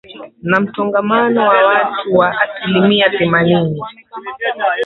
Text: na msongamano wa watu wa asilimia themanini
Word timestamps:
na 0.43 0.59
msongamano 0.59 1.47
wa 1.47 1.65
watu 1.65 2.13
wa 2.17 2.41
asilimia 2.41 3.09
themanini 3.09 3.81